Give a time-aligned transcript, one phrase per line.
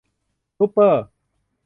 [0.57, 1.03] ซุปเปอร์